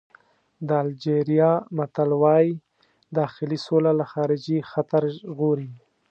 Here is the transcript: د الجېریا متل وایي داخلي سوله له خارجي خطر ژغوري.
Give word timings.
د 0.67 0.69
الجېریا 0.83 1.51
متل 1.77 2.09
وایي 2.23 2.51
داخلي 3.17 3.57
سوله 3.67 3.91
له 3.99 4.05
خارجي 4.13 4.57
خطر 4.71 5.03
ژغوري. 5.17 5.71